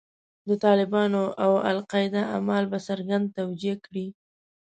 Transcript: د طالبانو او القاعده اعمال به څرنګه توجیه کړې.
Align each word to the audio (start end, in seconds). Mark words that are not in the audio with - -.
د 0.47 0.49
طالبانو 0.65 1.23
او 1.43 1.51
القاعده 1.71 2.21
اعمال 2.35 2.63
به 2.71 2.77
څرنګه 2.87 3.17
توجیه 3.37 3.75
کړې. 3.85 4.05